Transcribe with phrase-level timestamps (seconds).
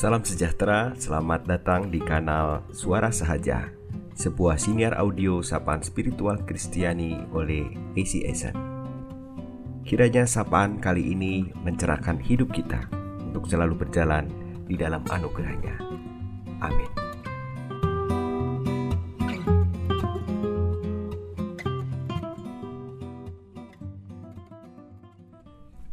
[0.00, 3.68] Salam sejahtera, selamat datang di kanal Suara Sahaja
[4.16, 7.68] Sebuah siniar audio sapaan spiritual Kristiani oleh
[8.00, 8.56] ACSN
[9.84, 12.80] Kiranya sapaan kali ini mencerahkan hidup kita
[13.28, 14.24] Untuk selalu berjalan
[14.64, 15.76] di dalam anugerahnya.
[16.64, 17.09] Amin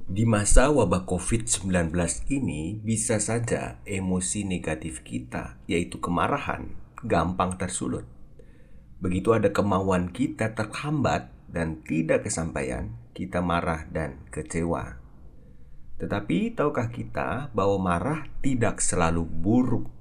[0.08, 1.68] Di masa wabah COVID-19
[2.32, 6.72] ini, bisa saja emosi negatif kita, yaitu kemarahan,
[7.04, 8.08] gampang tersulut.
[9.04, 14.96] Begitu ada kemauan kita terhambat dan tidak kesampaian, kita marah dan kecewa.
[16.00, 19.92] Tetapi tahukah kita bahwa marah tidak selalu buruk?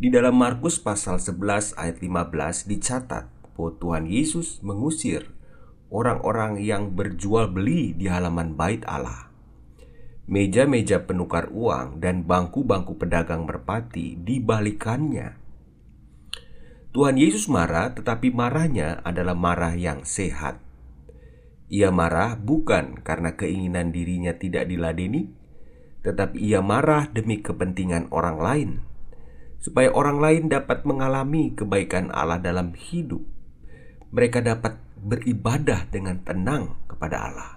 [0.00, 3.28] Di dalam Markus pasal 11 ayat 15 dicatat
[3.60, 5.35] bahwa Tuhan Yesus mengusir
[5.90, 9.30] orang-orang yang berjual beli di halaman bait Allah.
[10.26, 15.38] Meja-meja penukar uang dan bangku-bangku pedagang merpati dibalikannya.
[16.90, 20.58] Tuhan Yesus marah, tetapi marahnya adalah marah yang sehat.
[21.68, 25.30] Ia marah bukan karena keinginan dirinya tidak diladeni,
[26.06, 28.70] tetapi ia marah demi kepentingan orang lain,
[29.58, 33.22] supaya orang lain dapat mengalami kebaikan Allah dalam hidup.
[34.14, 37.50] Mereka dapat beribadah dengan tenang kepada Allah.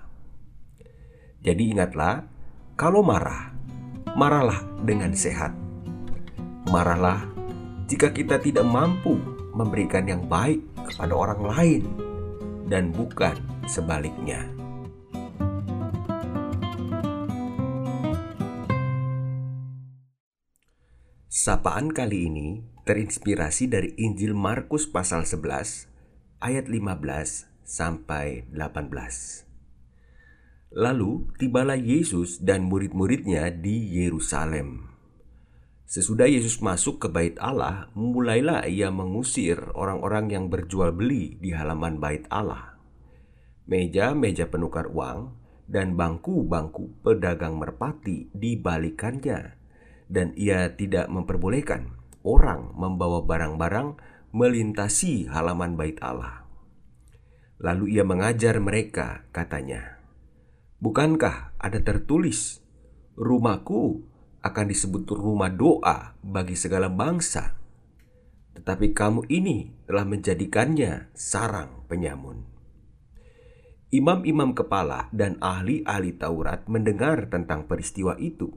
[1.42, 2.30] Jadi ingatlah,
[2.78, 3.50] kalau marah,
[4.14, 5.58] marahlah dengan sehat.
[6.70, 7.26] Marahlah
[7.90, 9.18] jika kita tidak mampu
[9.58, 10.62] memberikan yang baik
[10.94, 11.84] kepada orang lain
[12.70, 13.34] dan bukan
[13.66, 14.46] sebaliknya.
[21.26, 25.90] Sapaan kali ini terinspirasi dari Injil Markus pasal 11
[26.40, 28.96] ayat 15 sampai 18.
[30.72, 34.88] Lalu tibalah Yesus dan murid-muridnya di Yerusalem.
[35.84, 42.00] Sesudah Yesus masuk ke bait Allah, mulailah ia mengusir orang-orang yang berjual beli di halaman
[42.00, 42.80] bait Allah.
[43.68, 45.36] Meja-meja penukar uang
[45.68, 49.60] dan bangku-bangku pedagang merpati dibalikannya,
[50.08, 54.00] dan ia tidak memperbolehkan orang membawa barang-barang
[54.30, 56.46] melintasi halaman bait Allah.
[57.60, 60.00] Lalu ia mengajar mereka, katanya,
[60.80, 62.64] "Bukankah ada tertulis,
[63.20, 64.06] rumahku
[64.40, 67.60] akan disebut rumah doa bagi segala bangsa,
[68.56, 72.48] tetapi kamu ini telah menjadikannya sarang penyamun."
[73.90, 78.54] Imam-imam kepala dan ahli-ahli Taurat mendengar tentang peristiwa itu,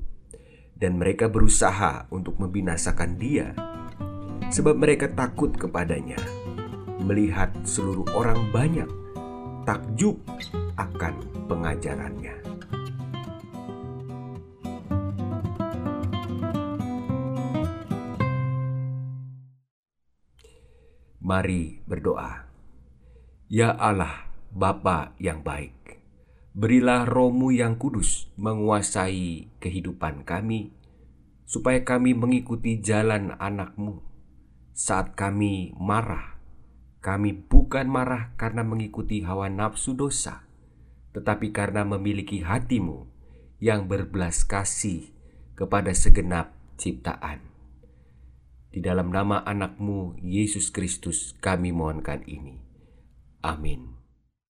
[0.76, 3.56] dan mereka berusaha untuk membinasakan Dia
[4.52, 6.20] sebab mereka takut kepadanya.
[7.00, 8.86] Melihat seluruh orang banyak
[9.64, 10.20] takjub
[10.76, 11.14] akan
[11.48, 12.36] pengajarannya.
[21.22, 22.44] Mari berdoa.
[23.48, 25.96] Ya Allah, Bapa yang baik,
[26.52, 30.76] berilah rohmu yang kudus menguasai kehidupan kami,
[31.48, 34.11] supaya kami mengikuti jalan anakmu
[34.72, 36.40] saat kami marah,
[37.04, 40.48] kami bukan marah karena mengikuti hawa nafsu dosa,
[41.12, 43.08] tetapi karena memiliki hatimu
[43.62, 45.12] yang berbelas kasih
[45.54, 47.44] kepada segenap ciptaan.
[48.72, 52.56] Di dalam nama anakmu, Yesus Kristus, kami mohonkan ini.
[53.44, 54.01] Amin.